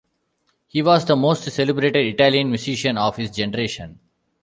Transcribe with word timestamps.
He 0.65 0.81
was 0.81 1.05
"the 1.05 1.15
most 1.15 1.43
celebrated 1.51 2.03
Italian 2.07 2.49
musician 2.49 2.97
of 2.97 3.17
his 3.17 3.29
generation". 3.29 3.99